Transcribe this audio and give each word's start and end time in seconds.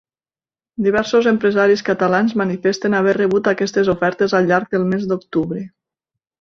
Diversos 0.85 1.29
empresaris 1.31 1.83
catalans 1.89 2.33
manifesten 2.43 2.97
haver 3.01 3.15
rebut 3.19 3.53
aquestes 3.55 3.95
ofertes 3.97 4.37
al 4.41 4.53
llarg 4.53 4.77
del 4.77 4.91
mes 4.95 5.09
d’octubre. 5.15 5.67